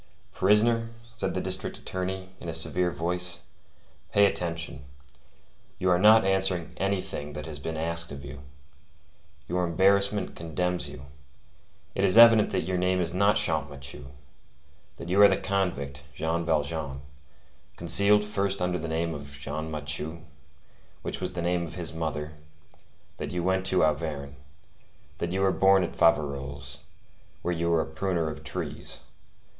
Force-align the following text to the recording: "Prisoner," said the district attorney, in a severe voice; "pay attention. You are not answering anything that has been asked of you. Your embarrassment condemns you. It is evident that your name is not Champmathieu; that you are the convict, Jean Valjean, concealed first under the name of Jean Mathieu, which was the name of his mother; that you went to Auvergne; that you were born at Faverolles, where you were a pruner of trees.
"Prisoner," 0.33 0.89
said 1.15 1.35
the 1.35 1.41
district 1.41 1.77
attorney, 1.77 2.31
in 2.39 2.49
a 2.49 2.53
severe 2.53 2.89
voice; 2.89 3.43
"pay 4.11 4.25
attention. 4.25 4.83
You 5.77 5.91
are 5.91 5.99
not 5.99 6.25
answering 6.25 6.71
anything 6.77 7.33
that 7.33 7.45
has 7.45 7.59
been 7.59 7.77
asked 7.77 8.11
of 8.11 8.25
you. 8.25 8.41
Your 9.47 9.63
embarrassment 9.63 10.35
condemns 10.35 10.89
you. 10.89 11.05
It 11.93 12.03
is 12.03 12.17
evident 12.17 12.49
that 12.49 12.63
your 12.63 12.79
name 12.79 12.99
is 12.99 13.13
not 13.13 13.35
Champmathieu; 13.35 14.07
that 14.95 15.07
you 15.09 15.21
are 15.21 15.27
the 15.27 15.37
convict, 15.37 16.01
Jean 16.15 16.45
Valjean, 16.45 17.01
concealed 17.77 18.23
first 18.23 18.59
under 18.59 18.79
the 18.79 18.87
name 18.87 19.13
of 19.13 19.37
Jean 19.39 19.69
Mathieu, 19.69 20.21
which 21.03 21.21
was 21.21 21.33
the 21.33 21.43
name 21.43 21.63
of 21.65 21.75
his 21.75 21.93
mother; 21.93 22.33
that 23.17 23.31
you 23.31 23.43
went 23.43 23.67
to 23.67 23.83
Auvergne; 23.83 24.35
that 25.19 25.31
you 25.31 25.41
were 25.41 25.51
born 25.51 25.83
at 25.83 25.95
Faverolles, 25.95 26.79
where 27.43 27.53
you 27.53 27.69
were 27.69 27.81
a 27.81 27.85
pruner 27.85 28.31
of 28.31 28.43
trees. 28.43 29.01